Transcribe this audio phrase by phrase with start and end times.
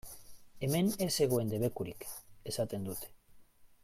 [0.67, 2.07] Hemen ez zegoen debekurik!,
[2.53, 3.13] esaten dute.